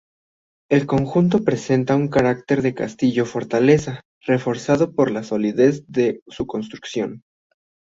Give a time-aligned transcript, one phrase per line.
[0.71, 7.21] El conjunto presenta un carácter de castillo-fortaleza reforzado por la solidez de su construcción.